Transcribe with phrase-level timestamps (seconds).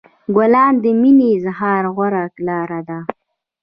[0.35, 2.99] ګلاب د مینې د اظهار غوره لاره ده.